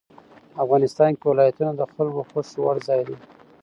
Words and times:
افغانستان 0.63 1.11
کې 1.19 1.25
ولایتونه 1.27 1.71
د 1.75 1.81
خلکو 1.93 2.21
خوښې 2.29 2.57
وړ 2.61 2.75
ځای 2.87 3.01
دی. 3.07 3.15